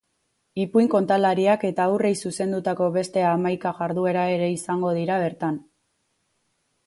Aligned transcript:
Ipuin 0.61 0.87
kontalariak 0.93 1.65
eta 1.69 1.83
haurrei 1.91 2.11
zuzendutako 2.29 2.87
beste 2.97 3.25
hamaika 3.33 3.75
jarduera 3.81 4.23
ere 4.37 4.49
izango 4.55 4.95
dira 5.01 5.19
bertan. 5.27 5.61